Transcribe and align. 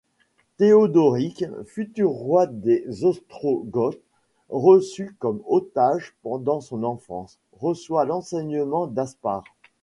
Théodoric, 0.57 1.45
futur 1.65 2.09
roi 2.09 2.47
des 2.47 2.87
Ostrogoths, 3.05 4.01
reçu 4.49 5.15
comme 5.19 5.43
otage 5.45 6.15
pendant 6.23 6.59
son 6.59 6.81
enfance, 6.83 7.37
reçoit 7.53 8.05
l'enseignement 8.05 8.87
d'Aspar. 8.87 9.43